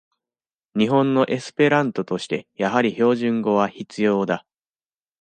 [0.75, 4.47] 日本のエスペラントとして、やはり標準語は必要だ。